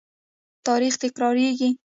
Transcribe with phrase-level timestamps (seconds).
[0.67, 1.69] تاریخ تکراریږي